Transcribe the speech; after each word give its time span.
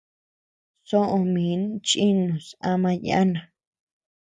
Soʼö 0.89 1.17
min 1.33 1.61
chìnus 1.87 2.45
ama 2.71 2.91
yana. 3.07 3.41